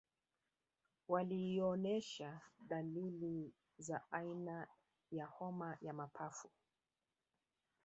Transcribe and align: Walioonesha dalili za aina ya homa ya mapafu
Walioonesha 1.07 2.41
dalili 2.59 3.53
za 3.77 4.01
aina 4.11 4.67
ya 5.11 5.25
homa 5.25 5.77
ya 5.81 5.93
mapafu 5.93 6.49